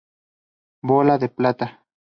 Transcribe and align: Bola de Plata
Bola 0.81 1.19
de 1.19 1.29
Plata 1.29 1.85